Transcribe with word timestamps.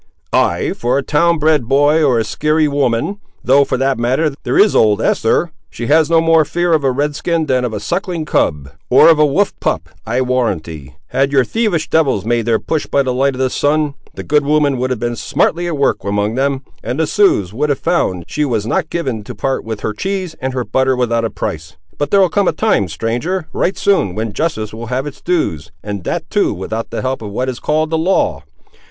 "Ay, 0.33 0.73
for 0.75 0.97
a 0.97 1.03
town 1.03 1.37
bred 1.37 1.67
boy, 1.67 2.03
or 2.03 2.17
a 2.17 2.23
skeary 2.23 2.67
woman; 2.67 3.19
though 3.43 3.63
for 3.63 3.77
that 3.77 3.99
matter, 3.99 4.33
there 4.41 4.57
is 4.57 4.75
old 4.75 4.99
Esther; 4.99 5.51
she 5.69 5.85
has 5.85 6.09
no 6.09 6.19
more 6.19 6.43
fear 6.43 6.73
of 6.73 6.83
a 6.83 6.89
red 6.89 7.15
skin 7.15 7.45
than 7.45 7.63
of 7.63 7.71
a 7.71 7.79
suckling 7.79 8.25
cub, 8.25 8.71
or 8.89 9.09
of 9.11 9.19
a 9.19 9.25
wolf 9.27 9.53
pup. 9.59 9.89
I'll 10.07 10.25
warrant 10.25 10.67
ye, 10.67 10.95
had 11.09 11.31
your 11.31 11.45
thievish 11.45 11.87
devils 11.87 12.25
made 12.25 12.47
their 12.47 12.57
push 12.57 12.87
by 12.87 13.03
the 13.03 13.13
light 13.13 13.35
of 13.35 13.39
the 13.39 13.51
sun, 13.51 13.93
the 14.15 14.23
good 14.23 14.43
woman 14.43 14.79
would 14.79 14.89
have 14.89 14.97
been 14.97 15.15
smartly 15.15 15.67
at 15.67 15.77
work 15.77 16.03
among 16.03 16.33
them, 16.33 16.63
and 16.83 16.99
the 16.99 17.05
Siouxes 17.05 17.53
would 17.53 17.69
have 17.69 17.77
found 17.77 18.23
she 18.27 18.43
was 18.43 18.65
not 18.65 18.89
given 18.89 19.23
to 19.25 19.35
part 19.35 19.63
with 19.63 19.81
her 19.81 19.93
cheese 19.93 20.35
and 20.41 20.55
her 20.55 20.63
butter 20.65 20.95
without 20.95 21.25
a 21.25 21.29
price. 21.29 21.77
But 21.99 22.09
there'll 22.09 22.27
come 22.29 22.47
a 22.47 22.53
time, 22.53 22.87
stranger, 22.87 23.45
right 23.53 23.77
soon, 23.77 24.15
when 24.15 24.33
justice 24.33 24.73
will 24.73 24.87
have 24.87 25.05
its 25.05 25.21
dues, 25.21 25.71
and 25.83 26.03
that 26.05 26.27
too, 26.31 26.55
without 26.55 26.89
the 26.89 27.03
help 27.03 27.21
of 27.21 27.29
what 27.29 27.49
is 27.49 27.59
called 27.59 27.91
the 27.91 27.99
law. 27.99 28.41